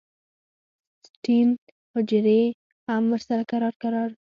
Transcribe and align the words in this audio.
سټیم 1.07 1.49
حجرې 1.93 2.41
هم 2.89 3.03
ورسره 3.13 3.43
کرار 3.51 3.73
کرار 3.83 4.09